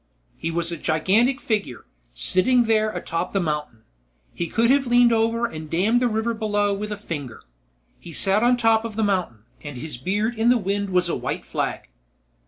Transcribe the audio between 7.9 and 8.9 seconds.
He sat on top